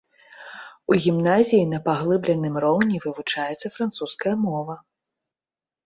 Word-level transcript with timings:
У 0.91 0.97
гімназіі 1.03 1.67
на 1.75 1.79
паглыбленым 1.89 2.55
роўні 2.65 2.97
вывучаецца 3.07 3.67
французская 3.79 4.35
мова. 4.51 4.75